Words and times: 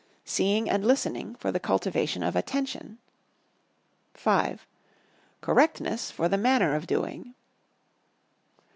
Seeing 0.25 0.67
and 0.67 0.83
listening 0.83 1.35
for 1.35 1.51
the 1.51 1.59
cultivation 1.59 2.23
of 2.23 2.35
Attention. 2.35 2.97
V. 4.17 4.53
Correctness 5.41 6.09
for 6.09 6.27
the 6.27 6.39
Manner 6.39 6.73
of 6.73 6.87
doing. 6.87 7.35